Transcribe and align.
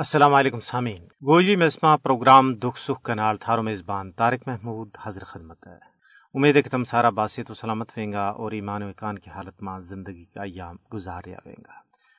السلام 0.00 0.34
علیکم 0.34 0.60
سامعین۔ 0.60 1.02
گوجی 1.02 1.56
مزما 1.56 1.96
پروگرام 1.96 2.54
دکھ 2.54 2.80
سکھ 2.80 3.04
کنال 3.04 3.36
تھارو 3.36 3.62
میزبان 3.62 4.12
طارق 4.12 4.48
محمود 4.48 4.90
حضر 5.02 5.24
خدمت 5.24 5.66
ہے۔ 5.66 5.78
امید 6.34 6.56
ہے 6.56 6.62
کہ 6.62 6.70
تم 6.70 6.84
سارا 6.84 7.10
باسط 7.10 7.50
و 7.50 7.54
سلامت 7.54 7.92
ویں 7.96 8.12
گا 8.12 8.28
اور 8.28 8.52
ایمان 8.52 8.82
و 8.82 8.88
اکان 8.88 9.18
کی 9.18 9.30
حالت 9.30 9.62
میں 9.62 9.80
زندگی 9.80 10.24
کا 10.24 10.42
ایام 10.42 10.76
گزاریا 10.94 11.36
ویں 11.46 11.54
گا۔ 11.58 11.72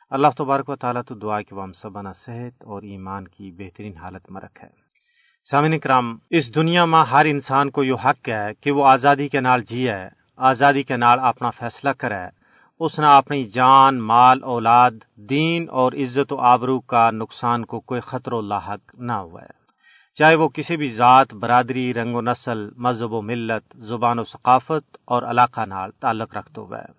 اللہ 0.09 0.28
تبارک 0.38 0.70
و 0.70 0.75
تعالیٰ 0.75 1.02
تو 1.07 1.15
دعا 1.15 1.41
کہ 1.41 1.55
وہ 1.55 1.63
ہم 1.63 1.71
سبانہ 1.71 2.09
صحت 2.15 2.63
اور 2.63 2.81
ایمان 2.81 3.28
کی 3.28 3.52
بہترین 3.52 3.98
حالت 3.98 4.32
میں 4.32 4.41
رکھے۔ 4.41 4.68
سامعین 5.52 5.79
کرام 5.79 6.18
اس 6.29 6.55
دنیا 6.55 6.86
میں 6.86 7.05
ہر 7.05 7.25
انسان 7.25 7.70
کو 7.70 7.84
یہ 7.84 7.93
حق 8.05 8.29
ہے 8.29 8.54
کہ 8.61 8.71
وہ 8.71 8.88
آزادی 8.88 9.27
کے 9.27 9.41
نال 9.41 9.61
جیے، 9.61 9.95
آزادی 10.38 10.84
کے 10.84 10.98
نال 10.98 11.20
اپنا 11.20 11.50
فیصلہ 11.50 11.89
کرے۔ 11.89 12.41
اس 12.84 13.00
نے 13.00 13.05
اپنی 13.07 13.43
جان، 13.43 14.02
مال، 14.02 14.43
اولاد، 14.43 14.91
دین 15.16 15.66
اور 15.70 15.93
عزت 15.93 16.34
و 16.34 16.38
آبرو 16.38 16.79
کا 16.79 17.11
نقصان 17.11 17.65
کو 17.65 17.79
کوئی 17.79 18.02
خطر 18.02 18.34
و 18.34 18.41
لاحق 18.41 18.96
نہ 18.97 19.11
ہوا 19.11 19.41
ہے۔ 19.41 19.61
چاہے 20.14 20.36
وہ 20.36 20.47
کسی 20.47 20.78
بھی 20.78 20.89
ذات، 20.89 21.33
برادری، 21.33 21.93
رنگ 21.93 22.15
و 22.15 22.21
نسل، 22.21 22.70
مذہب 22.78 23.14
و 23.14 23.21
ملت، 23.21 23.78
زبان 23.78 24.20
و 24.20 24.23
ثقافت 24.23 24.97
اور 25.06 25.23
علاقہ 25.23 25.65
نال 25.65 25.92
تعلق 25.92 26.37
رکھتے 26.37 26.61
ہوئے 26.61 26.92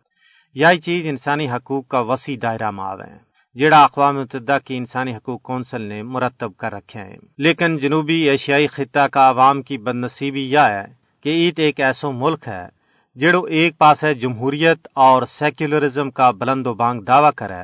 یہی 0.54 0.80
چیز 0.80 1.06
انسانی 1.06 1.50
حقوق 1.50 1.88
کا 1.88 2.00
وسیع 2.00 2.36
دائرہ 2.42 2.70
ماو 2.70 3.00
ہے 3.00 3.32
جڑا 3.54 3.84
اقوام 3.84 4.16
متحدہ 4.16 4.58
کی 4.64 4.76
انسانی 4.76 5.16
حقوق 5.16 5.42
کونسل 5.42 5.82
نے 5.82 6.02
مرتب 6.02 6.56
کر 6.56 6.72
رکھے 6.72 7.00
ہیں۔ 7.00 7.16
لیکن 7.38 7.78
جنوبی 7.78 8.28
ایشیائی 8.28 8.66
خطہ 8.66 9.06
کا 9.06 9.28
عوام 9.28 9.62
کی 9.62 9.78
بد 9.78 9.94
نصیبی 9.94 10.52
یہ 10.52 10.58
ہے 10.58 10.84
کہ 11.22 11.28
عید 11.28 11.58
ایک 11.58 11.80
ایسا 11.80 12.10
ملک 12.10 12.48
ہے 12.48 12.81
جڑو 13.16 13.42
ایک 13.44 13.78
پاس 13.78 14.02
ہے 14.04 14.14
جمہوریت 14.14 14.88
اور 14.94 15.22
سیکولرزم 15.28 16.10
کا 16.10 16.30
بلند 16.30 16.66
و 16.66 16.74
بانگ 16.74 17.00
دعویٰ 17.00 17.30
کرے 17.36 17.62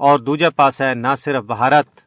اور 0.00 0.18
دوجا 0.18 0.50
پاس 0.50 0.80
ہے 0.80 0.94
نہ 0.94 1.14
صرف 1.18 1.44
بھارت 1.44 2.00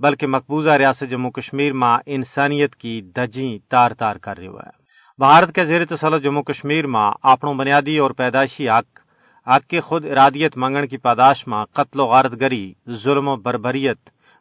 بلکہ 0.00 0.26
مقبوضہ 0.26 0.70
ریاست 0.70 1.10
جموں 1.10 1.30
کشمیر 1.30 1.72
میں 1.72 1.96
انسانیت 2.06 2.76
کی 2.76 3.00
دجیں 3.16 3.58
تار 3.70 3.90
تار 3.90 4.16
کر 4.16 4.36
رہی 4.36 4.46
ہے 4.46 4.70
بھارت 5.18 5.54
کے 5.54 5.64
زیر 5.64 5.84
تسلط 5.84 6.22
جموں 6.22 6.42
کشمیر 6.42 6.86
میں 6.86 7.10
اپنوں 7.22 7.54
بنیادی 7.54 7.98
اور 7.98 8.10
پیدائشی 8.10 8.68
حق 8.68 9.00
حق 9.46 9.66
کے 9.66 9.80
خود 9.80 10.04
ارادیت 10.04 10.56
منگن 10.56 10.86
کی 10.86 10.96
پاداش 10.96 11.46
میں 11.46 11.64
قتل 11.72 12.00
و 12.00 12.06
غارت 12.06 12.40
گری 12.40 12.72
ظلم 13.02 13.28
و 13.28 13.36
بربریت، 13.36 13.98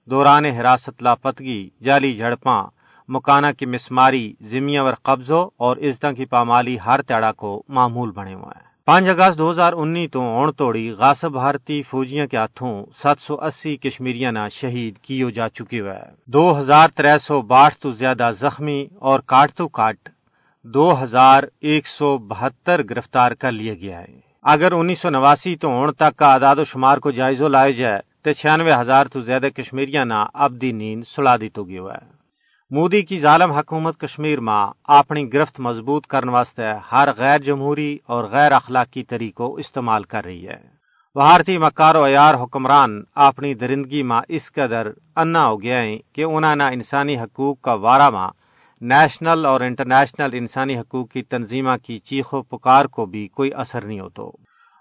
دوران 0.07 0.45
حراست 0.45 1.03
لاپتگی، 1.03 1.69
جعلی 1.81 2.13
جھڑپاں 2.15 2.63
مکانہ 3.07 3.47
کی 3.57 3.65
مسماری 3.65 4.33
زمیاں 4.41 4.83
ور 4.83 4.93
قبضوں 4.93 5.49
اور 5.57 5.77
عزتوں 5.77 6.11
کی 6.11 6.25
پامالی 6.25 6.77
ہر 6.85 7.01
تیڑا 7.01 7.31
کو 7.31 7.63
معمول 7.69 8.11
بنے 8.11 8.33
ہوئے 8.33 8.53
ہیں۔ 8.55 8.71
پانچ 8.85 9.07
اگست 9.07 9.37
دو 9.37 9.51
ہزار 9.51 9.73
انی 9.73 10.07
تو 10.07 10.21
اون 10.21 10.51
توڑی 10.51 10.91
غاصب 10.91 11.31
بھارتی 11.31 11.81
فوجیاں 11.83 12.27
کے 12.27 12.37
ہاتھوں 12.37 12.85
سات 13.01 13.19
سو 13.19 13.41
اسی 13.41 13.77
کشمیریاں 13.77 14.49
شہید 14.49 14.97
کیو 14.97 15.29
جا 15.29 15.49
چکی 15.49 15.79
ہوئے 15.79 15.99
دو 16.25 16.59
ہزار 16.59 16.87
تر 16.87 17.17
سو 17.17 17.41
باٹھ 17.41 17.77
تو 17.77 17.91
زیادہ 17.91 18.31
زخمی 18.39 18.87
اور 18.99 19.19
کاٹ 19.19 19.53
تو 19.53 19.67
کاٹ 19.67 20.09
دو 20.63 21.03
ہزار 21.03 21.43
ایک 21.59 21.87
سو 21.87 22.17
بہتر 22.17 22.81
گرفتار 22.89 23.31
کر 23.31 23.51
لیا 23.51 23.73
گیا 23.73 24.01
ہے۔ 24.01 24.19
اگر 24.43 24.71
انیس 24.71 24.99
سو 24.99 25.09
نواسی 25.09 25.55
تو 25.55 25.71
اون 25.71 25.93
تک 25.93 26.17
کا 26.17 26.33
اعداد 26.33 26.55
و 26.55 26.63
شمار 26.63 26.97
کو 26.97 27.11
جائزوں 27.11 27.49
لائے 27.49 27.73
جائے 27.73 27.99
تو 28.23 28.33
چھیانوے 28.33 28.73
ہزار 28.73 29.05
تو 29.05 29.21
زیادہ 29.21 29.47
کشمیریاں 29.55 30.05
نہ 30.05 30.25
اب 30.33 30.61
دی 30.61 30.71
نیند 30.71 31.03
سلا 31.15 31.35
دی 31.37 31.49
تو 31.49 31.63
ہوا 31.63 31.93
ہے۔ 31.93 32.22
مودی 32.73 33.01
کی 33.01 33.19
ظالم 33.19 33.51
حکومت 33.51 33.99
کشمیر 33.99 34.39
میں 34.39 34.73
اپنی 34.83 35.33
گرفت 35.33 35.59
مضبوط 35.59 36.07
کرنے 36.07 36.31
واسطے 36.31 36.63
ہر 36.91 37.09
غیر 37.17 37.39
جمہوری 37.39 37.97
اور 38.05 38.23
غیر 38.23 38.51
اخلاقی 38.51 39.03
طریقوں 39.03 39.59
استعمال 39.59 40.03
کر 40.03 40.25
رہی 40.25 40.47
ہے۔ 40.47 40.57
بھارتی 41.15 41.57
مکار 41.57 41.95
و 41.95 42.05
عیار 42.05 42.35
حکمران 42.35 43.03
اپنی 43.15 43.53
درندگی 43.53 44.03
میں 44.03 44.21
اس 44.27 44.51
قدر 44.51 44.87
انا 45.15 45.47
ہو 45.47 45.61
گیا 45.61 45.79
ہے 45.79 45.97
کہ 46.13 46.23
انہوں 46.23 46.55
نے 46.55 46.63
انسانی 46.63 47.19
حقوق 47.19 47.61
کا 47.61 47.73
وارہ 47.73 48.09
ماں 48.09 48.29
نیشنل 48.81 49.45
اور 49.45 49.61
انٹرنیشنل 49.61 50.29
انسانی 50.33 50.77
حقوق 50.77 51.11
کی 51.11 51.23
تنظیمہ 51.23 51.77
کی 51.85 51.99
چیخ 51.99 52.33
و 52.33 52.41
پکار 52.41 52.85
کو 52.85 53.05
بھی 53.05 53.27
کوئی 53.27 53.53
اثر 53.53 53.85
نہیں 53.85 53.99
ہوتا۔ 53.99 54.23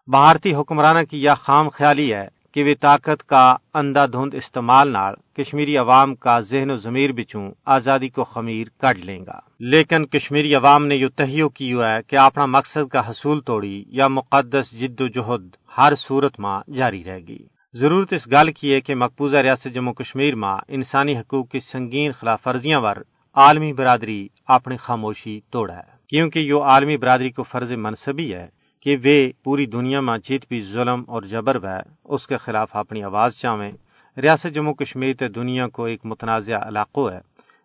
بھارتی 0.06 0.54
حکمرانہ 0.54 1.04
کی 1.10 1.22
یہ 1.22 1.30
خام 1.40 1.68
خیالی 1.68 2.14
ہے 2.14 2.28
کہ 2.52 2.64
وہ 2.64 2.74
طاقت 2.80 3.28
کا 3.28 3.56
اندھا 3.74 4.06
دھند 4.06 4.34
استعمال 4.34 4.88
نال 4.88 5.14
کشمیری 5.36 5.76
عوام 5.76 6.14
کا 6.14 6.40
ذہن 6.40 6.70
و 6.70 6.76
ضمیر 6.76 7.12
بچوں 7.12 7.50
آزادی 7.66 8.08
کو 8.08 8.24
خمیر 8.24 8.66
کٹ 8.78 8.98
لیں 8.98 9.26
گا۔ 9.26 9.38
لیکن 9.60 10.06
کشمیری 10.06 10.54
عوام 10.54 10.86
نے 10.86 10.96
یہ 10.96 11.06
تہیو 11.16 11.48
کی 11.48 11.72
ہے 11.72 12.02
کہ 12.06 12.16
اپنا 12.16 12.46
مقصد 12.46 12.88
کا 12.88 13.10
حصول 13.10 13.40
توڑی 13.40 13.84
یا 13.86 14.08
مقدس 14.08 14.80
جد 14.80 15.00
و 15.00 15.06
جہد 15.06 15.48
ہر 15.78 15.92
صورت 15.94 16.40
ماں 16.40 16.60
جاری 16.74 17.04
رہے 17.04 17.18
گی 17.18 17.38
ضرورت 17.74 18.12
اس 18.12 18.26
گل 18.26 18.52
کی 18.52 18.74
ہے 18.74 18.80
کہ 18.80 18.94
مقبوضہ 18.94 19.36
ریاست 19.36 19.74
جموں 19.74 19.92
کشمیر 19.92 20.34
ماں 20.34 20.56
انسانی 20.68 21.16
حقوق 21.18 21.50
کی 21.50 21.60
سنگین 21.60 22.12
خلاف 22.12 22.46
ورزیاں 22.46 22.80
ور 22.80 22.96
عالمی 23.34 23.72
برادری 23.72 24.28
اپنی 24.46 24.76
خاموشی 24.76 25.40
توڑا 25.50 25.76
ہے۔ 25.76 25.92
کیونکہ 26.08 26.38
یہ 26.38 26.54
عالمی 26.54 26.96
برادری 26.96 27.30
کو 27.30 27.42
فرض 27.42 27.72
منصبی 27.72 28.34
ہے 28.34 28.46
کہ 28.82 28.96
وہ 29.04 29.44
پوری 29.44 29.66
دنیا 29.66 30.00
میں 30.00 30.18
جیت 30.18 30.44
بھی 30.48 30.62
ظلم 30.72 31.04
اور 31.06 31.22
جبر 31.22 31.76
ہے 31.76 31.80
اس 32.04 32.26
کے 32.26 32.36
خلاف 32.36 32.76
اپنی 32.76 33.04
آواز 33.04 33.34
چاہیں 33.34 33.70
ریاست 34.16 34.54
جموں 34.54 34.74
کشمیر 34.74 35.14
تے 35.14 35.28
دنیا 35.28 35.68
کو 35.68 35.84
ایک 35.84 36.00
متنازع 36.04 36.56
علاقوں 36.68 37.10
ہے، 37.10 37.20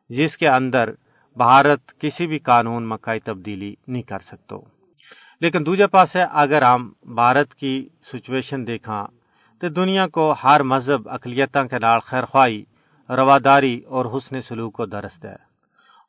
جس 0.09 0.37
کے 0.37 0.47
اندر 0.47 0.91
بھارت 1.37 1.99
کسی 1.99 2.27
بھی 2.27 2.39
قانون 2.39 2.83
میں 2.83 2.97
کوئی 2.97 3.19
تبدیلی 3.19 3.75
نہیں 3.87 4.03
کر 4.03 4.19
سکتا۔ 4.19 4.55
لیکن 5.41 5.65
دوجے 5.65 5.87
پاس 5.87 6.15
ہے 6.15 6.25
اگر 6.31 6.61
ہم 6.61 6.93
بھارت 7.15 7.55
کی 7.55 7.89
سچویشن 8.13 8.67
دیکھا 8.67 9.05
تو 9.61 9.69
دنیا 9.69 10.07
کو 10.07 10.33
ہر 10.43 10.63
مذہب 10.63 11.09
اقلیتوں 11.09 11.67
کے 11.67 11.79
نال 11.79 11.99
خیر 11.99 12.25
خواہی 12.25 12.63
رواداری 13.09 13.79
اور 13.79 14.05
حسن 14.05 14.41
سلوک 14.41 14.73
کو 14.73 14.85
درست 14.85 15.25
ہے۔ 15.25 15.35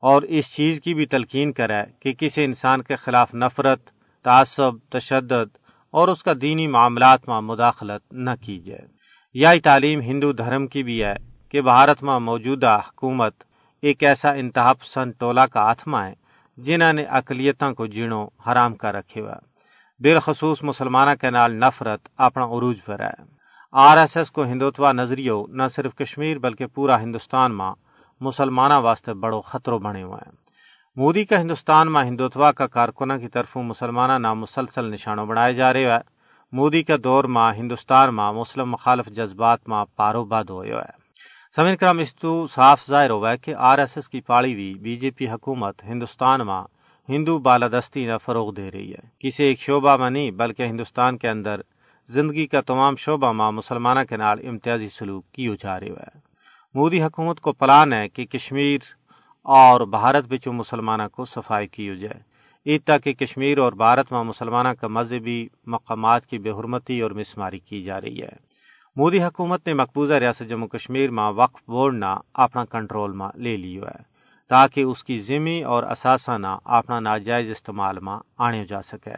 اور 0.00 0.22
اس 0.22 0.54
چیز 0.56 0.80
کی 0.80 0.94
بھی 0.94 1.06
تلقین 1.06 1.52
کرے 1.52 1.82
کہ 2.00 2.12
کسی 2.12 2.44
انسان 2.44 2.82
کے 2.82 2.96
خلاف 2.96 3.34
نفرت 3.34 3.97
تعصب، 4.24 4.72
تشدد 4.90 5.56
اور 5.90 6.08
اس 6.08 6.22
کا 6.22 6.32
دینی 6.42 6.66
معاملات 6.66 7.28
میں 7.28 7.40
مداخلت 7.40 8.12
نہ 8.12 8.30
کی 8.40 8.58
جائے 8.58 8.86
یہ 9.34 9.48
تعلیم 9.64 10.00
ہندو 10.00 10.32
دھرم 10.32 10.66
کی 10.66 10.82
بھی 10.82 11.04
ہے 11.04 11.14
کہ 11.48 11.60
بھارت 11.60 12.02
میں 12.02 12.18
موجودہ 12.18 12.80
حکومت 12.88 13.34
ایک 13.82 14.02
ایسا 14.02 14.32
انتہا 14.32 14.72
پسند 14.72 15.12
ٹولہ 15.18 15.40
کا 15.40 15.60
آتما 15.60 16.06
ہے 16.06 16.14
جنہوں 16.56 16.92
نے 16.92 17.04
اقلیتوں 17.04 17.74
کو 17.74 17.86
جینوں 17.86 18.26
حرام 18.46 18.74
کر 18.74 18.94
رکھے 18.94 19.20
ہوا 19.20 19.34
بالخصوص 20.00 20.62
مسلمانہ 20.62 21.10
کے 21.20 21.30
نال 21.30 21.54
نفرت 21.54 22.08
اپنا 22.16 22.44
عروج 22.44 22.76
پر 22.84 23.00
ہے۔ 23.00 23.22
آر 23.72 23.96
ایس 23.98 24.16
ایس 24.16 24.30
کو 24.30 24.44
ہندوتوا 24.44 24.92
نظریوں 24.92 25.44
نہ 25.48 25.62
صرف 25.74 25.94
کشمیر 25.94 26.38
بلکہ 26.38 26.66
پورا 26.66 27.02
ہندوستان 27.02 27.56
میں 27.56 27.72
مسلمانہ 28.20 28.74
واسطے 28.74 29.14
بڑو 29.14 29.40
خطروں 29.40 29.78
بنے 29.78 30.02
ہوئے 30.02 30.22
ہیں۔ 30.26 30.47
مودی 30.98 31.24
کا 31.24 31.40
ہندوستان 31.40 31.92
میں 31.92 32.02
ہندوتوا 32.04 32.52
کا 32.52 32.66
کارکنہ 32.66 33.12
کی 33.20 33.28
طرف 33.28 33.56
مسلمانہ 33.56 34.12
نام 34.18 34.40
مسلسل 34.40 34.90
نشانوں 34.90 35.26
بڑھائے 35.26 35.54
جا 35.54 35.72
رہے 35.72 35.90
ہیں۔ 35.90 35.98
مودی 36.52 36.82
کا 36.82 36.94
دور 37.04 37.24
ماں 37.24 37.54
ہندوستان 37.54 38.14
ماں 38.14 38.32
مسلم 38.32 38.70
مخالف 38.70 39.06
جذبات 39.06 39.68
ماں 39.68 39.84
پاروباد 39.96 40.44
ہوئے 40.44 40.72
ہے 40.72 40.90
سمین 41.56 41.76
کرام 41.76 41.98
اس 41.98 42.14
تو 42.16 42.46
صاف 42.54 42.86
ظاہر 42.88 43.10
ہوا 43.10 43.32
ہے 43.32 43.36
کہ 43.36 43.54
آر 43.58 43.78
ایس 43.78 43.96
ایس 43.96 44.08
کی 44.08 44.20
پاڑی 44.20 44.52
ہوئی 44.52 44.74
بی 44.74 44.96
جے 44.96 45.10
پی 45.10 45.28
حکومت 45.28 45.84
ہندوستان 45.84 46.40
ماں 46.40 46.62
ہندو 47.08 47.38
بالادستی 47.38 48.06
نہ 48.06 48.18
فروغ 48.26 48.54
دے 48.54 48.70
رہی 48.70 48.92
ہے۔ 48.92 49.06
کسی 49.18 49.44
ایک 49.44 49.60
شعبہ 49.60 49.96
میں 49.96 50.10
نہیں، 50.10 50.30
بلکہ 50.30 50.62
ہندوستان 50.62 51.18
کے 51.18 51.28
اندر 51.28 51.60
زندگی 52.08 52.46
کا 52.46 52.60
تمام 52.60 52.96
شعبہ 52.96 53.32
ماں 53.32 53.52
مسلمانہ 53.52 54.00
کے 54.08 54.16
نال 54.16 54.46
امتیازی 54.48 54.88
سلوک 54.88 55.24
کی 55.32 55.54
جا 55.62 55.80
رہی 55.80 55.90
ہے 55.90 56.18
مودی 56.74 57.02
حکومت 57.02 57.40
کو 57.40 57.52
پلان 57.52 57.92
ہے 57.92 58.08
کہ 58.08 58.24
کشمیر 58.26 58.78
اور 59.48 59.80
بھارت 59.80 60.28
بچوں 60.28 60.52
مسلمانہ 60.52 61.02
کو 61.12 61.24
صفائی 61.24 61.66
کی 61.66 61.96
جائے۔ 61.96 62.20
عید 62.66 62.82
تک 62.84 63.08
کشمیر 63.18 63.58
اور 63.58 63.72
بھارت 63.72 64.12
میں 64.12 64.22
مسلمانہ 64.22 64.68
کا 64.68 64.88
مذہبی 64.88 65.48
مقامات 65.66 66.26
کی 66.26 66.38
بے 66.38 66.50
حرمتی 66.50 67.00
اور 67.00 67.10
مسماری 67.10 67.58
کی 67.58 67.82
جا 67.82 68.00
رہی 68.00 68.22
ہے۔ 68.22 68.36
مودی 68.96 69.22
حکومت 69.22 69.66
نے 69.66 69.74
مقبوضہ 69.74 70.14
ریاست 70.14 70.48
جموں 70.48 70.68
کشمیر 70.68 71.10
میں 71.10 71.30
وقف 71.36 71.60
بورڈ 71.68 71.94
نہ 71.94 72.14
اپنا 72.34 72.64
کنٹرول 72.64 73.12
میں 73.12 73.28
لے 73.38 73.56
لیو 73.56 73.84
ہے، 73.84 74.02
تاکہ 74.48 74.80
اس 74.80 75.04
کی 75.04 75.18
ذمہ 75.20 75.64
اور 75.64 75.82
اثاثہ 75.82 76.38
نہ 76.38 76.58
اپنا 76.64 77.00
ناجائز 77.00 77.50
استعمال 77.50 77.98
میں 77.98 78.18
آنے 78.38 78.64
جا 78.64 78.82
سکے۔ 78.82 79.14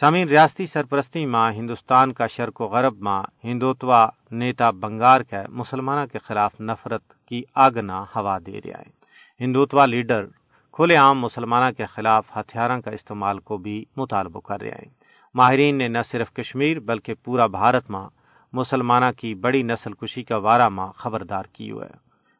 سامعین، 0.00 0.28
ریاستی 0.28 0.66
سرپرستی 0.66 1.26
ماں 1.26 1.52
ہندوستان 1.52 2.12
کا 2.12 2.26
شرک 2.26 2.60
و 2.60 2.66
غرب 2.66 2.94
ماں 3.00 3.22
ہندوتوا 3.44 4.06
نیتا 4.30 4.70
بنگار 4.70 5.20
کے 5.20 5.36
مسلمانہ 5.48 6.06
کے 6.12 6.18
خلاف 6.18 6.60
نفرت 6.60 7.26
کی 7.28 7.42
آگنا 7.54 8.04
ہوا 8.16 8.38
دے 8.38 8.60
رہا 8.64 8.78
ہے۔ 8.78 9.03
ہندوتوا 9.40 9.86
لیڈر 9.86 10.26
کھلے 10.72 10.96
عام 10.96 11.20
مسلمانہ 11.20 11.70
کے 11.76 11.86
خلاف 11.86 12.36
ہتھیاروں 12.36 12.80
کا 12.82 12.90
استعمال 12.90 13.38
کو 13.38 13.56
بھی 13.56 13.84
مطالبہ 13.96 14.40
کر 14.40 14.60
رہے 14.60 14.68
ہیں۔ 14.68 14.90
ماہرین 15.34 15.78
نے 15.78 15.88
نہ 15.88 15.98
صرف 16.06 16.32
کشمیر 16.32 16.80
بلکہ 16.80 17.14
پورا 17.14 17.46
بھارت 17.46 17.90
ماں 17.90 18.08
مسلمانہ 18.52 19.04
کی 19.16 19.34
بڑی 19.34 19.62
نسل 19.62 19.92
کشی 19.92 20.22
کا 20.22 20.36
وارہ 20.36 20.68
ماں 20.68 20.92
خبردار 20.92 21.44
کی 21.52 21.70
ہے 21.70 21.92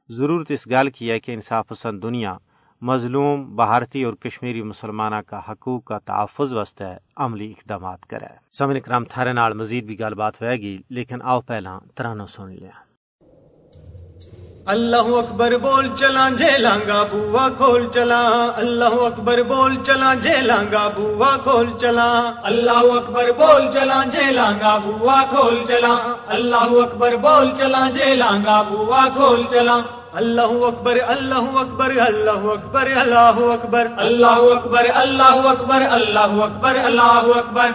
ضرورت 0.09 0.51
اس 0.51 0.67
گال 0.71 0.91
کی 0.91 1.11
ہے 1.11 1.21
کہ 1.21 1.33
انصاف 1.33 1.69
پسند 1.69 2.03
دنیا 2.03 2.37
مظلوم، 2.83 3.57
بھارتی 3.57 4.03
اور 4.03 4.15
کشمیری 4.15 4.63
مسلمانہ 4.63 5.21
کا 5.27 5.39
حقوق 5.49 5.85
کا 5.85 5.99
تحفظ 5.99 6.53
وسط 6.53 6.83
عملی 7.17 7.51
اقدامات 7.51 8.07
کرے۔ 8.07 8.33
سمن 8.51 8.81
کرام 8.81 9.05
تھارے 9.05 9.33
نال 9.33 9.53
مزید 9.53 9.85
بھی 9.85 10.01
گل 10.01 10.15
بات 10.15 10.43
ہوئے 10.43 10.57
گی، 10.57 10.77
لیکن 10.91 11.23
آؤ 11.23 11.41
پہلا 11.41 11.79
ترانو 11.95 12.27
سن 12.27 12.51
لیا 12.51 12.71
اللہ 14.67 14.97
اکبر 14.97 15.57
بول 15.57 15.89
چلا 15.97 16.29
جے 16.29 16.59
لانگا 16.59 17.03
بوا 17.13 17.49
کھول 17.57 17.89
چلا۔ 17.93 18.53
اللہ 18.57 18.85
اکبر 18.85 19.43
بول 19.43 19.77
چلا 19.83 20.15
جے 20.15 20.43
لانگا 20.43 20.89
بوا 20.97 21.37
کھول 21.43 21.67
چلا۔ 21.79 22.33
اللہ 22.43 22.71
اکبر 22.71 23.31
بول 23.37 23.73
چلا 23.73 24.03
جے 24.13 24.33
لانگا 24.33 24.79
بوا 24.79 25.23
کھول 25.31 25.65
چلا۔ 25.69 26.15
اللہ 26.29 26.57
اکبر 26.57 27.17
بول 27.17 27.51
چلا 27.57 27.91
جے 27.95 28.15
لانگا 28.15 28.63
بوا 28.63 29.05
کھول 29.15 29.43
چلا۔ 29.51 29.81
اللہ 30.13 30.65
اکبر 30.67 30.99
اللہ 31.07 31.59
اکبر 31.59 31.93
اللہ 32.07 32.31
اکبر 32.31 32.89
اللہ 32.97 33.37
اکبر۔ 33.37 33.87
اللہ 33.97 34.27
اکبر 34.27 34.87
اللہ 34.95 35.23
اکبر 35.23 35.83
اللہ 35.91 36.21
اکبر 36.21 36.77
اللہ 36.85 37.29
اکبر۔ 37.37 37.71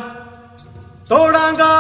توڑا 1.07 1.50
گا 1.59 1.74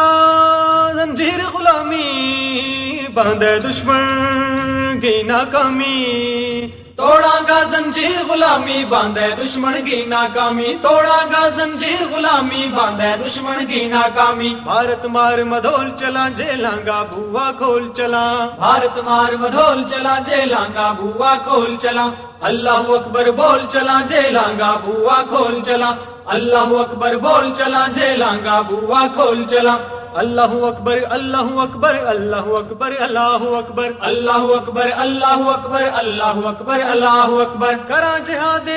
زنجیر 0.93 1.57
غلامی۔ 1.57 2.88
باندھے 3.15 3.59
دشمن 3.59 4.99
کی 4.99 5.21
ناکامی 5.23 6.67
توڑا 6.95 7.39
گا 7.47 7.63
زنجیر 7.71 8.19
غلامی 8.29 8.85
باندھے 8.85 9.27
دشمن 9.37 9.85
کی 9.85 10.05
ناکامی 10.05 10.73
توڑا 10.81 11.19
گا 11.31 11.49
زنجیر 11.49 12.01
غلامی 12.11 12.67
باندھے 12.75 13.11
دشمن 13.25 13.65
کی 13.65 13.85
ناکامی۔ 13.85 14.49
بھارت 14.63 15.05
مار 15.05 15.37
مدول 15.43 15.89
چلا 15.99 16.27
جیلانگا 16.37 17.03
بوا 17.11 17.51
کھول 17.57 17.87
چلا۔ 17.95 18.25
بھارت 18.57 18.99
مار 18.99 19.33
مدول 19.39 19.83
چلا 19.89 20.19
جیلانگا 20.25 20.91
بوا 20.99 21.35
کھول 21.43 21.75
چلا۔ 21.81 22.09
اللہ 22.41 22.91
اکبر 22.97 23.31
بول 23.31 23.59
چلا 23.71 23.99
جیلانگا 24.09 24.75
بوا 24.85 25.21
کھول 25.29 25.61
چلا۔ 25.65 25.91
اللہ 26.25 26.75
اکبر 26.83 27.15
بول 27.15 27.53
چلا 27.57 27.87
جیلانگا 27.95 28.61
بوا 28.61 29.07
کھول 29.15 29.43
چلا۔ 29.43 29.77
اللہ 30.13 30.41
اکبر 30.41 30.99
اللہ 31.09 31.37
اکبر 31.37 31.95
اللہ 32.05 32.35
اکبر 32.35 32.93
اللہ 32.99 33.19
اکبر 33.19 33.91
اللہ 33.99 34.31
اکبر 34.31 34.89
اللہ 34.97 35.25
اکبر 35.25 35.81
اللہ 35.93 36.47
اکبر 36.47 36.79
اللہ 36.79 37.29
اکبر. 37.29 37.73
کرا 37.87 38.17
جہاد 38.17 38.69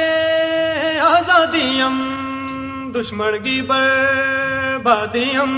آزادیم 1.00 1.96
دشمن 2.94 3.42
کی 3.44 3.60
بربادیم 3.60 5.52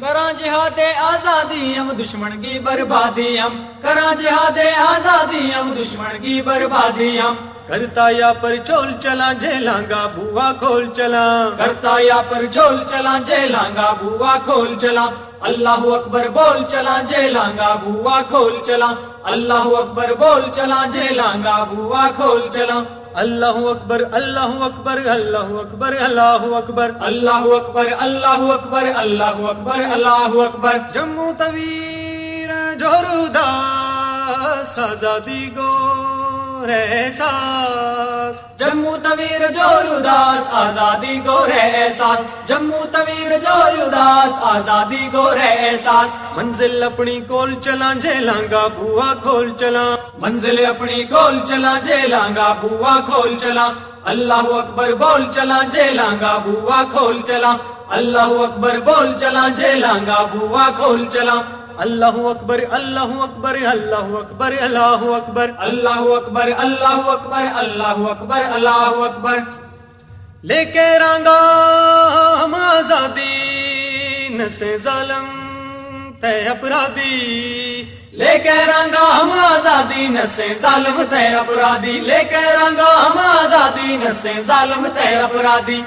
کرا 0.00 0.30
جہاد 0.32 0.78
آزادی 0.96 1.78
ہم، 1.78 1.92
دشمن 1.98 2.42
کی 2.42 2.58
بربادی 2.58 3.40
ہم. 3.40 3.66
کرا 3.82 4.14
جہاد 4.14 4.58
آزادی 4.76 5.50
ہم، 5.54 5.74
دشمن 5.78 6.18
کی 6.22 6.42
بربادی 6.42 7.20
ہم. 7.20 7.34
کرتا 7.68 8.10
یا 8.10 8.32
پر 8.32 8.56
چول 8.66 8.92
چلا 9.02 9.32
جیلانگا 9.40 10.04
بوا 10.14 10.52
کھول 10.60 10.84
چلا 10.96 11.24
کرتا 11.58 11.98
یا 12.00 12.20
پر 12.30 12.46
چول 12.50 12.76
چلا 12.90 13.16
جیلانگا 13.26 13.88
بوا 14.02 14.36
کھول 14.44 14.74
چلا 14.76 15.06
اللہ 15.48 15.84
اکبر 15.94 16.28
بول 16.28 16.62
چلا 16.70 16.96
جیلانگا 17.08 17.74
بوا 17.82 18.20
کھول 18.28 18.52
چلا 18.66 18.90
اللہ 19.24 19.66
اکبر 19.78 20.12
بول 20.18 20.42
چلا 20.52 20.84
جیلانگا 20.92 21.56
بوا 21.72 22.06
کھول 22.16 22.40
چلا 22.52 22.80
اللہ 23.14 23.58
اکبر 23.70 24.02
اللہ 24.12 24.62
اکبر 24.64 24.98
اللہ 25.08 25.52
اکبر 25.60 25.94
اللہ 26.00 26.46
اکبر 26.48 26.92
اللہ 27.00 27.46
اکبر 27.54 27.92
اللہ 27.98 28.44
اکبر 28.52 28.90
اللہ 28.96 29.42
اکبر 29.50 29.84
اللہ 29.88 30.38
اکبر 30.44 30.78
جموں 30.94 31.32
تویر 31.38 32.52
جورو 32.78 33.26
داس 33.34 34.78
آزادی 34.78 35.48
گو 35.56 36.17
جموں 38.58 38.96
تویر 39.02 39.46
جور 39.54 39.84
اداس، 39.96 40.46
آزادی 40.60 41.20
گو 41.26 41.36
احساس 41.58 42.20
جموں 42.48 42.86
تویر 42.92 43.32
جور 43.44 43.78
اداس، 43.82 44.32
آزادی 44.52 45.08
گو 45.12 45.26
احساس 45.48 46.10
منزل 46.36 46.82
اپنی 46.82 47.20
کول 47.28 47.54
چلا 47.64 47.92
جیلانگا 48.02 48.66
بوا 48.78 49.12
کھول 49.22 49.52
چلا 49.60 49.84
منزل 50.24 50.64
اپنی 50.66 51.04
کول 51.12 51.40
چلا 51.48 51.74
جیلانگا 51.84 52.52
بوا 52.62 52.94
کھول 53.06 53.38
چلا 53.42 53.68
اللہ 54.12 54.50
اکبر 54.54 54.94
بول 54.94 55.30
چلا 55.34 55.60
جیلانگا 55.72 56.36
بوا 56.46 56.82
کھول 56.92 57.20
چلا 57.28 57.56
اللہ 57.98 58.34
اکبر 58.46 58.80
بول 58.90 59.12
چلا 59.20 59.48
جیلانگا 59.56 60.22
بوا 60.32 60.68
کھول 60.76 61.06
چلا 61.12 61.40
اللہ 61.78 62.16
اکبر 62.26 62.60
اللہ 62.70 63.10
اکبر 63.22 63.56
اللہ 63.66 64.14
اکبر 64.16 64.54
اللہ 64.60 65.04
اکبر 65.10 65.50
اللہ 65.58 66.08
اکبر 66.12 66.52
اللہ 66.58 67.10
اکبر 67.10 67.50
اللہ 67.56 68.00
اکبر 68.06 68.44
اللہ 68.52 69.02
اکبر 69.02 69.38
لے 70.44 70.64
کے 70.72 70.86
رانگا 70.98 71.36
ہم 72.40 72.54
آزادی 72.56 74.28
نسے 74.30 74.76
ظالم 74.84 75.28
تے 76.20 76.34
اپرادی 76.48 77.82
لے 78.14 78.36
کے 78.38 78.56
رنگا 78.66 79.06
ہم 79.10 79.30
آزادی 79.40 80.06
نسے 80.08 80.48
ظالم 80.62 81.02
تے 81.10 81.26
اپرادی 81.36 81.98
لے 82.02 82.22
کے 82.30 82.44
رنگا 82.54 82.90
ہم 82.96 83.18
آزادی 83.20 83.96
نسے 83.98 84.34
ظالم 84.46 84.86
تے 84.94 85.14
اپرادی 85.16 85.80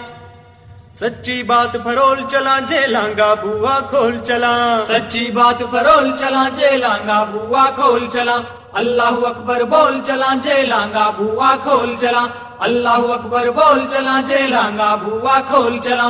سچی 1.01 1.43
بات 1.43 1.77
فرول 1.83 2.19
چلا 2.27 2.59
جیلانگا 2.59 3.33
بوا 3.35 3.79
کھول 3.89 4.19
چلا۔ 4.23 4.83
سچی 4.87 5.31
بات 5.31 5.59
فرول 5.71 6.17
چلا 6.17 6.49
جیلانگا 6.55 7.23
بوا 7.23 7.65
کھول 7.75 8.07
چلا۔ 8.09 8.37
اللہ 8.73 9.17
اکبر 9.25 9.63
بول 9.63 10.01
چلا 10.07 10.33
جیلانگا 10.43 11.09
بوا 11.17 11.55
کھول 11.63 11.95
چلا۔ 12.01 12.27
اللہ 12.59 13.01
اکبر 13.13 13.49
بول 13.49 13.79
چلا 13.91 14.21
جیلانگا 14.27 14.95
بوا 14.95 15.39
کھول 15.47 15.79
چلا۔ 15.79 16.09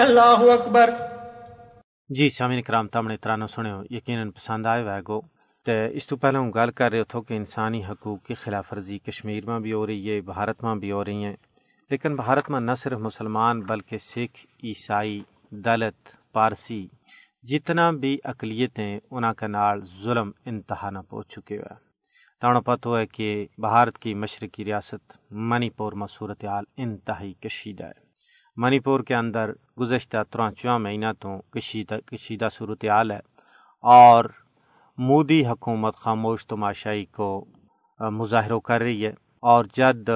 اللہ 0.00 0.52
اکبر۔ 0.52 0.90
جی 2.08 2.28
سامعین 2.30 2.62
کرام 2.62 2.88
تمنے 2.88 3.16
ترانو 3.16 3.46
سنو 3.46 3.82
یقیناً 3.90 4.30
پسند 4.30 4.66
آئے 4.66 4.82
وے 4.82 5.00
گو۔ 5.08 5.20
تے 5.66 5.96
اس 5.96 6.06
تو 6.06 6.16
پہلے 6.16 6.38
ہوں 6.38 6.52
گل 6.54 6.70
کر 6.70 6.90
رہے 6.90 7.04
تھو 7.04 7.20
کہ 7.20 7.34
انسانی 7.34 7.84
حقوق 7.84 8.22
کی 8.22 8.34
خلاف 8.34 8.72
ورزی 8.72 8.98
کشمیر 8.98 9.46
میں 9.46 9.60
بھی 9.60 9.72
ہو 9.72 9.86
رہی 9.86 10.10
ہے، 10.10 10.20
بھارت 10.20 10.64
میں 10.64 10.74
بھی 10.74 10.92
ہو 10.92 11.04
رہی 11.04 11.24
ہیں۔ 11.24 11.36
لیکن 11.90 12.16
بھارت 12.16 12.50
میں 12.50 12.60
نہ 12.60 12.72
صرف 12.72 12.98
مسلمان 12.98 13.60
بلکہ 13.60 13.98
سکھ، 13.98 14.46
عیسائی 14.64 15.22
دلت 15.50 16.32
پارسی، 16.32 16.86
جتنا 17.42 17.90
بھی 17.90 18.18
اقلیتیں 18.24 19.00
انہاں 19.10 19.32
کے 19.32 19.46
نال 19.46 19.80
ظلم 20.04 20.30
انتہا 20.44 20.90
نہ 20.90 20.98
پہنچ 20.98 21.26
چکے 21.28 21.56
ہوئے۔ 21.56 21.74
تانا 22.40 22.60
پتہ 22.60 22.88
ہے 22.88 23.06
کہ 23.06 23.46
بھارت 23.58 23.98
کی 23.98 24.14
مشرقی 24.14 24.64
ریاست 24.64 25.12
منی 25.30 25.70
پور 25.70 25.92
میں 25.92 26.06
صورتحال 26.06 26.64
انتہائی 26.76 27.32
کشیدہ 27.32 27.84
ہے۔ 27.84 28.11
منی 28.56 28.78
پور 28.78 29.00
کے 29.00 29.14
اندر 29.14 29.50
گزشتہ 29.80 30.16
ترانچواں 30.30 30.78
مہینہ 30.78 31.06
تو 31.20 31.40
کشیدہ 31.50 31.94
کشیدہ 32.06 32.48
صورتحال 32.52 33.10
ہے۔ 33.10 33.20
اور 33.82 34.24
مودی 34.98 35.46
حکومت 35.46 35.96
خاموش 35.96 36.46
تماشائی 36.46 37.04
کو 37.04 37.44
مظاہروں 38.00 38.60
کر 38.60 38.80
رہی 38.80 39.06
ہے۔ 39.06 39.10
اور 39.42 39.64
جد 39.64 40.10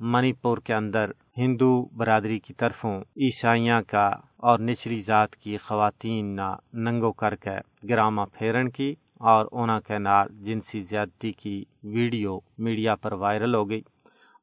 منی 0.00 0.32
پور 0.32 0.58
کے 0.58 0.74
اندر 0.74 1.10
ہندو 1.36 1.86
برادری 1.96 2.38
کی 2.38 2.54
طرفوں 2.54 3.00
عیسائیاں 3.00 3.82
کا 3.86 4.10
اور 4.36 4.58
نچلی 4.58 5.02
ذات 5.02 5.36
کی 5.36 5.56
خواتین 5.56 6.36
نہ 6.36 6.56
ننگو 6.72 7.12
کر 7.12 7.34
کے 7.34 7.50
گرامہ 7.88 8.22
پھیرن 8.32 8.70
کی 8.70 8.94
اور 9.14 9.46
اونا 9.52 9.80
کے 9.80 9.98
نار 9.98 10.26
جنسی 10.26 10.80
زیادتی 10.80 11.32
کی 11.32 11.64
ویڈیو 11.82 12.38
میڈیا 12.58 12.94
پر 12.94 13.12
وائرل 13.12 13.54
ہو 13.54 13.70
گئی۔ 13.70 13.80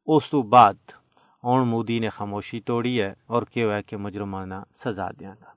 اس 0.08 0.30
تو 0.30 0.42
بعد 0.42 0.74
اون 1.46 1.68
مودی 1.68 2.00
نے 2.00 2.10
خاموشی 2.10 2.60
توڑی 2.60 3.02
ہے 3.02 3.14
اور 3.26 3.44
کیوں 3.44 3.72
ہے 3.72 3.82
کہ 3.84 3.98
مجرمانہ 3.98 4.56
سزا 4.84 5.10
دیا 5.12 5.34
تھا 5.34 5.52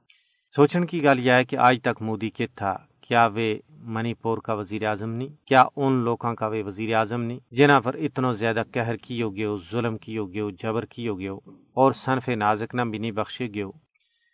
سوچن 0.54 0.86
کی 0.86 1.02
گل 1.04 1.18
یہ 1.26 1.32
ہے 1.32 1.44
کہ 1.44 1.56
آج 1.56 1.78
تک 1.82 2.02
مودی 2.02 2.30
کے 2.30 2.46
تھا، 2.46 2.74
کیا 3.00 3.26
وہ 3.26 3.48
منی 3.94 4.14
پور 4.14 4.38
کا 4.38 4.52
وزیر 4.52 4.86
اعظم 4.86 5.10
نہیں؟ 5.10 5.28
کیا 5.46 5.64
ان 5.76 5.92
لوگوں 5.92 6.34
کا 6.34 6.46
وہ 6.46 6.62
وزیر 6.66 6.94
اعظم 6.94 7.22
نہیں؟ 7.22 7.38
جنہ 7.50 7.78
پر 7.84 7.94
اتنا 7.94 8.30
زیادہ 8.32 8.62
قہر 8.72 8.96
کی 8.96 9.22
ہو 9.22 9.34
گیا 9.36 9.54
ظلم 9.70 9.96
کی 9.96 10.18
ہو 10.18 10.32
گیا 10.32 10.44
جبر 10.62 10.84
کی 10.84 11.08
ہو 11.08 11.18
گیا 11.18 11.32
اور 11.74 11.92
صنف 11.92 12.28
نازک 12.28 12.74
نہ 12.74 12.82
بھی 12.82 12.98
نہیں 12.98 13.10
بخشے 13.10 13.46
گیا 13.46 13.66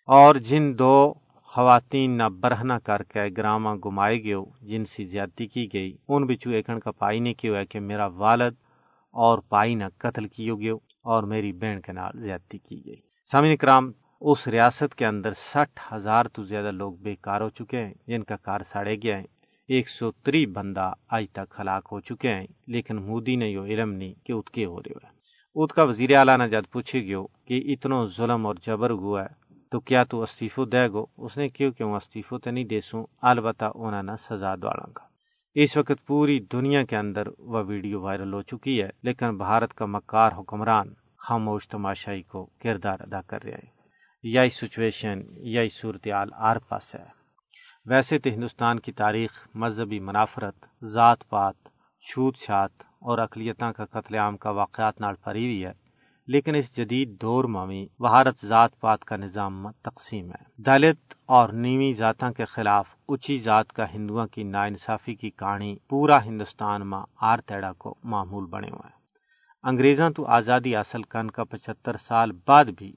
اور 0.09 0.35
جن 0.35 0.79
دو 0.79 1.13
خواتین 1.53 2.17
نہ 2.19 2.29
برہنا 2.41 2.79
کر 2.79 3.03
کے 3.03 3.29
گرامہ 3.37 3.75
گمائے 3.85 4.23
گئے 4.25 4.43
جن 4.61 4.85
سی 4.85 5.05
زیادتی 5.05 5.47
کی 5.47 5.67
گئی 5.73 5.93
ان 6.09 6.27
بچو 6.27 6.51
ایکن 6.51 6.81
کا 6.81 6.91
پائی 6.91 7.21
نے 7.21 7.35
کیوں 7.35 7.57
ہے 7.57 7.65
کہ 7.67 7.81
میرا 7.81 8.07
والد 8.07 8.55
اور 9.15 9.39
پائی 9.49 9.75
نہ 9.75 9.85
قتل 9.99 10.27
کی 10.27 10.51
ہو 10.51 10.61
گیا 10.61 10.75
اور 11.05 11.23
میری 11.23 11.53
بہن 11.53 11.81
کے 11.81 11.93
نال 11.93 12.23
زیادتی 12.23 12.59
کی 12.59 12.83
گئی۔ 12.87 13.01
سامعین 13.33 13.57
کرام، 13.57 13.93
اس 14.21 14.49
ریاست 14.49 14.95
کے 14.95 15.07
اندر 15.07 15.33
سٹھ 15.33 15.95
ہزار 15.95 16.25
تو 16.25 16.45
زیادہ 16.45 16.71
لوگ 16.71 16.95
بیکار 16.95 17.41
ہو 17.41 17.49
چکے 17.49 17.79
ہیں۔ 17.79 17.95
جن 18.07 18.23
کا 18.25 18.37
کار 18.37 18.61
ساڑے 18.61 18.97
گیا 18.97 19.19
ہے 19.19 19.25
ایک 19.69 19.89
سو 19.89 20.11
تری 20.11 20.47
بندہ 20.47 20.93
آج 21.11 21.25
تک 21.33 21.55
ہلاک 21.61 21.89
ہو 21.93 22.01
چکے 22.01 22.29
ہیں۔ 22.29 22.47
لیکن 22.67 22.97
مودی 22.97 23.37
نے 23.37 23.49
یہ 23.49 23.61
علم 23.61 23.93
نہیں 23.93 24.15
کہ 24.25 24.33
ات 24.33 24.51
کے 24.51 24.65
ہو 24.65 24.81
رہے 24.81 25.15
ات 25.55 25.73
کا 25.73 25.83
وزیر 25.83 26.17
اعلیٰ 26.17 26.39
نے 26.39 26.49
جد 26.49 26.73
پوچھے 26.73 27.01
گیو 27.01 27.27
کہ 27.27 27.63
اتنو 27.67 28.09
ظلم 28.09 28.47
اور 28.47 28.55
جبر 28.67 28.91
ہوا 28.91 29.23
ہے 29.23 29.45
تو 29.71 29.81
کیا 29.81 30.05
تو 30.05 30.23
استعفو 30.23 30.65
دے 30.65 30.89
گو؟ 30.89 31.07
اس 31.19 31.37
نے 31.37 31.49
کیوں 31.49 31.73
کہ 31.73 31.85
وہ 31.85 31.97
استعفو 31.97 32.39
تو 32.39 32.51
نہیں 32.51 32.65
دے 32.65 32.81
سوں، 32.81 33.07
البتہ 33.23 33.65
انہوں 33.75 34.03
نے 34.03 34.13
سزا 34.29 34.55
دوڑا 34.55 34.87
گا۔ 34.97 35.14
اس 35.55 35.77
وقت 35.77 36.07
پوری 36.07 36.41
دنیا 36.41 36.85
کے 36.85 36.97
اندر 36.97 37.23
وہ 37.39 37.63
ویڈیو 37.67 38.01
وائرل 38.01 38.33
ہو 38.33 38.43
چکی 38.43 38.83
ہے، 38.83 38.89
لیکن 39.03 39.37
بھارت 39.37 39.75
کا 39.75 39.87
مکار 39.87 40.33
حکمران 40.39 40.87
خاموش 41.19 41.69
تماشائی 41.69 42.23
کو 42.23 42.47
کردار 42.47 43.01
ادا 43.01 43.21
کر 43.23 43.45
رہے 43.45 43.53
ہیں۔ 43.53 43.71
یہی 44.23 44.51
سچویشن 44.51 45.21
یہی 45.37 45.69
صورتحال 45.69 46.29
آر 46.33 46.57
پاس 46.57 46.95
ہے۔ 46.95 47.05
ویسے 47.87 48.19
تو 48.19 48.31
ہندوستان 48.31 48.79
کی 48.81 48.93
تاریخ، 48.93 49.49
مذہبی 49.55 50.01
منافرت، 50.01 50.85
ذات 50.85 51.29
پات، 51.29 51.55
چھوت 52.11 52.37
چھات 52.37 52.71
اور 52.81 53.19
اقلیتوں 53.19 53.73
کا 53.73 53.85
قتل 53.85 54.15
عام 54.15 54.37
کا 54.37 54.51
واقعات 54.51 55.01
نال 55.01 55.15
پری 55.25 55.45
ہوئی 55.45 55.65
ہے۔ 55.65 55.84
لیکن 56.27 56.55
اس 56.55 56.77
جدید 56.77 57.21
دور 57.23 57.45
میں 57.45 57.87
بھارت 58.01 58.47
ذات 58.47 58.81
پات 58.81 59.05
کا 59.05 59.17
نظام 59.17 59.71
تقسیم 59.71 60.31
ہے۔ 60.31 60.63
دلت 60.63 61.15
اور 61.27 61.49
نیوی 61.49 61.93
ذاتوں 61.93 62.33
کے 62.33 62.45
خلاف 62.45 62.87
اچھی 63.09 63.39
ذات 63.39 63.73
کا 63.73 63.93
ہندوؤں 63.95 64.27
کی 64.27 64.43
ناانصافی 64.43 65.15
کی 65.15 65.31
کہانی 65.31 65.77
پورا 65.89 66.25
ہندوستان 66.25 66.91
میں 66.91 66.99
آر 67.21 67.39
تیڑا 67.39 67.73
کو 67.73 67.95
معمول 68.05 68.47
بنے 68.47 68.69
ہوئے 68.69 68.87
ہیں۔ 68.87 68.99
انگریزاں 69.63 70.11
تو 70.11 70.27
آزادی 70.27 70.77
حاصل 70.77 71.03
کرنے 71.03 71.29
کا 71.29 71.45
پچہتر 71.45 71.97
سال 71.97 72.33
بعد 72.47 72.65
بھی 72.65 72.93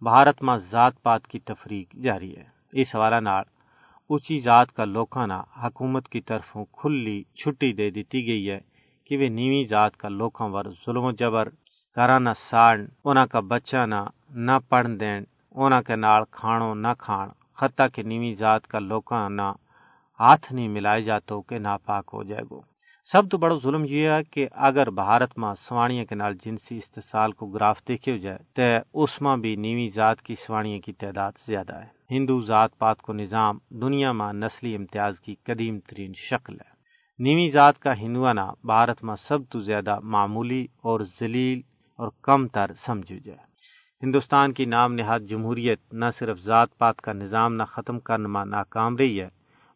بھارت 0.00 0.42
میں 0.42 0.56
ذات 0.56 1.02
پات 1.02 1.26
کی 1.26 1.38
تفریق 1.38 1.94
جاری 1.94 2.36
ہے۔ 2.36 2.44
اس 2.72 2.94
حوالہ 2.94 3.20
نال 3.20 3.44
اچھی 4.10 4.40
ذات 4.40 4.72
کا 4.72 4.84
لوکاں 4.84 5.42
حکومت 5.64 6.08
کی 6.08 6.20
طرفوں 6.20 6.64
کھلی 6.64 7.22
چھٹی 7.22 7.72
دے 7.72 7.90
دیتی 7.90 8.26
گئی 8.26 8.50
ہے 8.50 8.60
کہ 9.04 9.16
وہ 9.16 9.28
نیوی 9.28 9.64
ذات 9.64 9.96
کا 9.96 10.08
لوکاں 10.08 10.48
ور 10.48 10.64
ظلم 10.86 11.04
و 11.04 11.10
جبر 11.10 11.48
کرا 11.96 12.18
نہ 12.18 12.32
ساڑن 12.40 12.84
انہاں 13.04 13.26
کا 13.32 13.40
بچہ 13.50 13.84
نہ 13.86 14.00
نہ 14.46 14.56
پڑھ 14.68 14.88
دین 15.00 15.24
انہاں 15.54 15.82
کے 15.86 15.96
نال 15.96 16.22
کھانو 16.30 16.72
نہ 16.74 16.92
کھان 16.98 17.28
خطہ 17.58 17.86
کے 17.94 18.02
نیوی 18.02 18.34
ذات 18.34 18.66
کا 18.66 18.78
لوکاں 18.90 19.28
نہ 19.30 19.48
ہاتھ 20.20 20.52
نہیں 20.52 20.68
ملائے 20.68 21.02
جاتو 21.02 21.40
کہ 21.48 21.58
ناپاک 21.58 22.04
ہو 22.14 22.22
جائے 22.22 22.44
گو 22.50 22.60
سب 23.06 23.30
تو 23.30 23.38
بڑا 23.38 23.54
ظلم 23.62 23.84
یہ 23.88 24.10
ہے 24.10 24.22
کہ 24.24 24.46
اگر 24.68 24.90
بھارت 24.92 25.32
میں 25.38 25.52
سوانیاں 25.58 26.04
کے 26.08 26.14
نال 26.14 26.34
جنسی 26.44 26.76
استحصال 26.76 27.32
کو 27.32 27.46
گراف 27.46 27.78
دیکھے 27.88 28.18
جائے 28.18 28.38
تو 28.56 29.02
اس 29.02 29.20
میں 29.22 29.36
بھی 29.36 29.54
نیوی 29.64 29.88
ذات 29.94 30.22
کی 30.22 30.34
سوانیاں 30.46 30.80
کی 30.84 30.92
تعداد 31.02 31.32
زیادہ 31.46 31.80
ہے 31.80 31.88
ہندو 32.10 32.40
ذات 32.42 32.78
پات 32.78 33.02
کو 33.02 33.12
نظام 33.12 33.58
دنیا 33.82 34.12
میں 34.12 34.32
نسلی 34.34 34.74
امتیاز 34.76 35.20
کی 35.20 35.34
قدیم 35.46 35.78
ترین 35.88 36.12
شکل 36.28 36.54
ہے 36.54 36.70
نیوی 37.18 37.48
ذات 37.50 37.78
کا 37.78 37.92
ہندوانہ 37.98 38.46
بھارت 38.64 39.04
میں 39.04 39.14
سب 39.18 39.40
تو 39.50 39.60
زیادہ 39.60 39.98
معمولی 40.14 40.64
اور 40.82 41.00
ذلیل 41.20 41.60
اور 41.96 42.10
کم 42.22 42.48
تر 42.48 42.70
سمجھی 42.76 43.20
جائے۔ 43.20 43.52
ہندوستان 44.02 44.52
کی 44.52 44.64
نام 44.64 44.94
نہاد 44.94 45.20
جمہوریت 45.20 45.94
نہ 45.94 46.04
صرف 46.18 46.38
ذات 46.38 46.78
پات 46.78 46.96
کا 46.96 47.12
نظام 47.12 47.54
نہ 47.54 47.62
ختم 47.62 48.00
کرنے 48.00 48.28
میں 48.28 48.44
ناکام 48.44 48.96
رہی 48.96 49.20
ہے، 49.20 49.28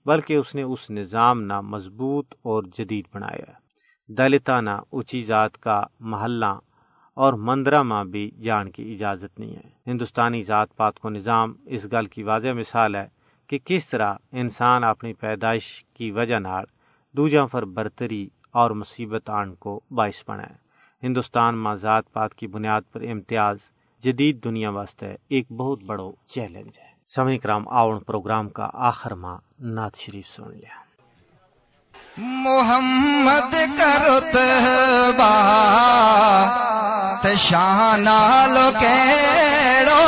بلکہ 0.06 0.34
اس 0.34 0.54
نے 0.54 0.62
اس 0.62 0.90
نظام 0.90 1.42
نہ 1.42 1.60
مضبوط 1.60 2.34
اور 2.42 2.62
جدید 2.62 3.04
بنایا 3.14 3.44
ہے۔ 3.48 3.66
دلتا 4.14 4.60
نہ 4.60 4.70
اونچی 4.70 5.24
ذات 5.24 5.58
کا 5.58 5.82
محلہ 6.00 6.58
اور 7.14 7.32
مندرہ 7.32 7.82
ماں 7.82 8.04
بھی 8.04 8.30
جان 8.30 8.70
کی 8.70 8.92
اجازت 8.92 9.40
نہیں 9.40 9.56
ہے۔ 9.56 9.68
ہندوستانی 9.86 10.42
ذات 10.42 10.76
پات 10.76 10.98
کو 10.98 11.10
نظام 11.10 11.54
اس 11.66 11.86
گل 11.92 12.06
کی 12.06 12.22
واضح 12.22 12.48
مثال 12.48 12.94
ہے 12.94 13.08
کہ 13.46 13.58
کس 13.64 13.90
طرح 13.90 14.14
انسان 14.32 14.84
اپنی 14.84 15.12
پیدائش 15.12 15.84
کی 15.94 16.10
وجہ 16.10 16.38
نال 16.38 16.64
دوجا 17.16 17.46
پر 17.46 17.64
برتری 17.64 18.28
اور 18.52 18.70
مصیبت 18.70 19.30
آن 19.30 19.54
کو 19.54 19.80
باعث 19.90 20.22
بنا 20.28 20.42
ہے۔ 20.42 20.65
ہندوستان 21.02 21.58
میں 21.58 21.74
ذات 21.74 22.12
پات 22.12 22.34
کی 22.34 22.46
بنیاد 22.46 22.80
پر 22.92 23.00
امتیاز 23.00 23.56
جدید 24.02 24.44
دنیا 24.44 24.70
واسطے 24.70 25.06
ایک 25.28 25.52
بہت 25.52 25.82
بڑو 25.82 26.12
چیلنج 26.26 26.78
ہے۔ 26.78 26.96
سمے 27.14 27.38
کرام 27.38 27.68
آون 27.68 27.98
پروگرام 28.00 28.48
کا 28.48 28.68
آخر 28.74 29.10
ماں 29.10 29.38
نعت 29.60 29.96
شریف 29.96 30.28
سن 30.28 30.50
لیا 30.50 30.86
محمد 32.16 33.54
کرت 33.78 34.36
با 35.18 35.32
تشانہ 37.22 38.46
لو 38.46 38.70
کیڑو۔ 38.80 40.02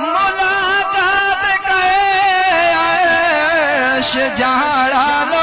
ملاقات 0.00 1.44
کرے 1.68 2.72
عرش 2.74 4.16
جہاڑا 4.36 5.24
لو۔ 5.30 5.41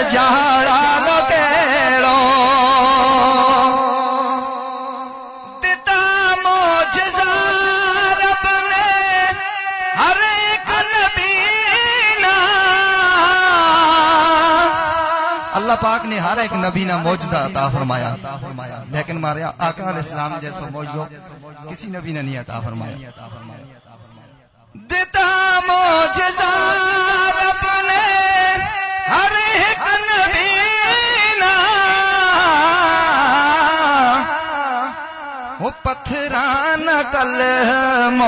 عرش 0.00 0.12
جہاڑا 0.12 0.80
لو 2.00 2.18
دتا 5.62 6.00
موجزہ 6.42 7.32
رب 8.20 8.46
نے 8.70 8.88
ہر 9.98 10.20
ایک 10.30 10.70
نبی 10.94 11.34
اللہ 15.54 15.72
پاک 15.82 16.04
نے 16.04 16.18
ہر 16.18 16.36
ایک 16.36 16.52
نبی 16.52 16.84
نہ 16.84 16.96
موجودہ 16.96 17.36
عطا 17.36 17.68
فرمایا۔ 17.68 18.14
لیکن 18.90 19.20
مارے 19.20 19.42
آقا 19.42 19.88
علیہ 19.88 20.02
السلام 20.04 20.38
جیسا 20.40 20.66
موجودہ 20.70 21.04
کسی 21.70 21.86
نبی 21.86 22.12
نے 22.12 22.22
نہیں 22.22 22.38
عطا 22.38 22.60
فرمایا۔ 22.60 22.96
دتا 24.74 25.28
موجزہ 25.66 26.59
پتھران 37.30 38.18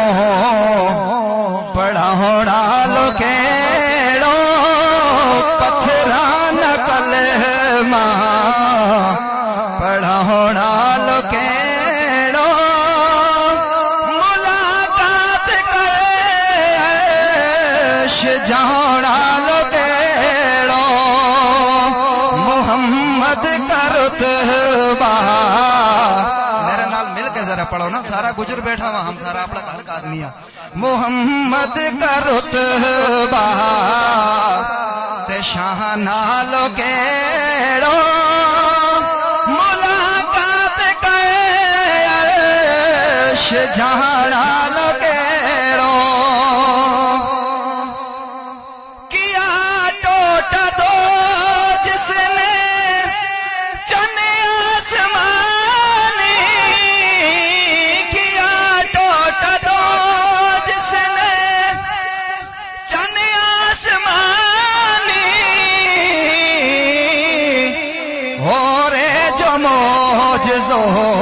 محمد 30.82 31.76
کا 32.00 32.14
رتبہ 32.20 33.42
تے 35.28 35.40
شاہ 35.50 35.82
نالو 35.98 36.66
کیڑو 36.76 37.98
ملاقات 39.48 40.80
کے 41.02 41.20
عرش 42.14 43.52
جہاڑا 43.76 44.51
زہر 70.68 71.21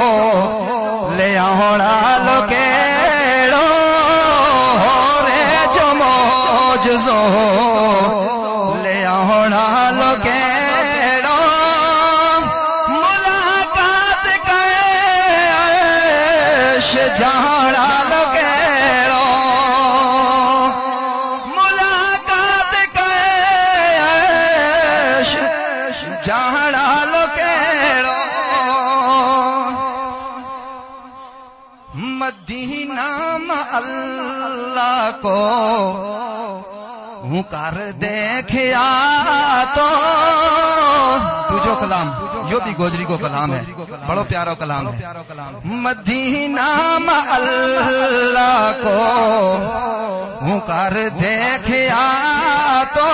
مدینہ 31.93 33.37
میں 33.39 33.63
اللہ 33.71 35.09
کو 35.21 35.47
ہوں 37.23 37.43
کر 37.43 37.91
دیکھیا 37.91 39.63
تو۔ 39.75 39.87
جو 41.65 41.75
کلام 41.79 42.11
جو 42.49 42.59
بھی 42.59 42.73
گوجری 42.77 43.03
کو 43.03 43.17
کلام 43.17 43.53
ہے۔ 43.53 43.63
بڑو 44.07 44.23
پیارا 44.23 44.53
کلام 44.53 44.87
ہے۔ 44.87 45.01
مدینہ 45.63 46.97
میں 46.99 47.21
اللہ 47.29 48.71
کو 48.83 48.99
ہوں 50.41 50.59
کر 50.59 50.97
دیکھیا 51.21 52.83
تو۔ 52.93 53.05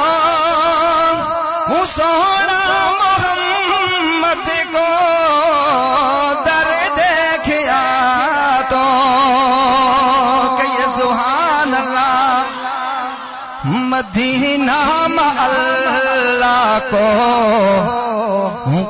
ہوں 1.69 1.86
سونا 1.86 2.46
مدینہ 13.86 14.79
اللہ 15.39 16.77
کو 16.91 17.05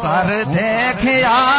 کر 0.01 0.29
دیکھیا 0.53 1.56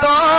تو 0.00 0.31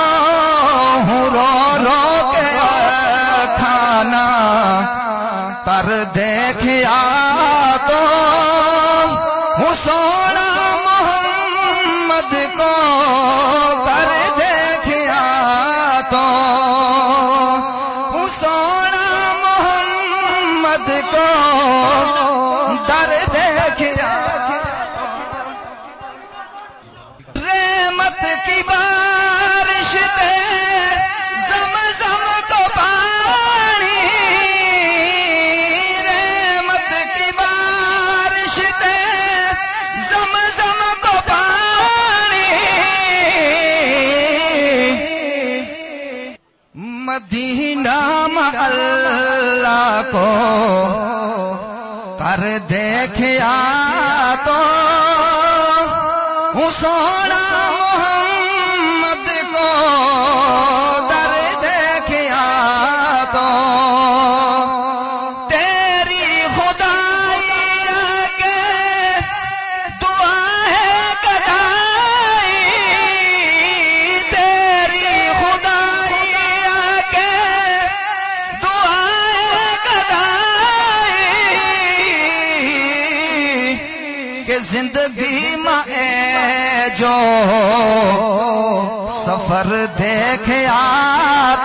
سفر 89.26 89.76
دیکھیا 90.00 90.80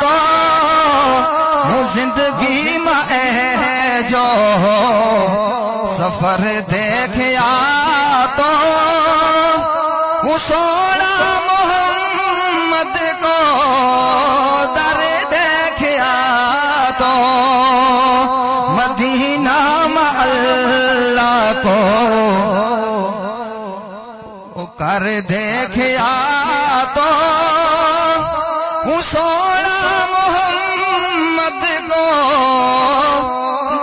تو 0.00 0.16
زندگی 1.94 2.78
میں 2.78 4.02
جو 4.08 4.26
سفر 5.96 6.44
دیکھ 6.70 6.77
دیکھیا 25.28 26.84
تو 26.94 27.08
ہوں 28.84 29.02
سونا 29.02 30.06
محمد 30.10 31.64
کو 31.88 32.04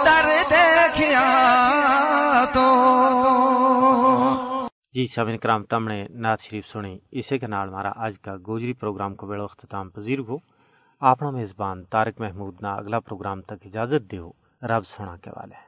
در 0.06 0.44
دیکھیا 0.50 1.26
تو 2.54 2.66
جی 4.94 5.08
سامعین 5.08 5.38
کرام، 5.38 5.64
تم 5.64 5.88
نے 5.88 6.08
نعت 6.10 6.42
شریف 6.42 6.68
سنی۔ 6.68 6.98
اسی 7.12 7.40
کے 7.40 7.48
نال 7.48 7.70
ہمارا 7.70 7.92
آج 7.96 8.20
کا 8.20 8.36
گوجری 8.48 8.74
پروگرام 8.74 9.16
کو 9.16 9.28
بیڑو 9.28 9.44
اختتام 9.44 9.90
پذیر 9.90 10.20
ہو۔ 10.20 10.38
اپنا 11.00 11.30
میزبان 11.30 11.84
طارق 11.84 12.22
محمود 12.22 12.56
نا 12.62 12.74
اگلا 12.74 13.00
پروگرام 13.00 13.42
تک 13.42 13.66
اجازت 13.66 14.12
دیو۔ 14.12 14.30
رب 14.64 14.86
سونا 14.86 15.16
کے 15.18 15.30
والے 15.30 15.66